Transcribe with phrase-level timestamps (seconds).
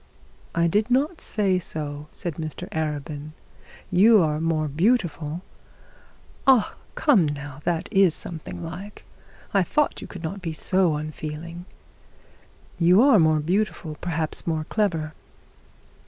[0.55, 3.33] 'I did not say so,' said Mr Arabin;
[3.91, 5.43] 'you are more beautiful'
[6.47, 9.05] 'Ah, come now, that is something like.
[9.53, 11.65] I thought you would not be so unfeeling.'
[12.79, 15.13] 'You are more beautiful, perhaps more clever.'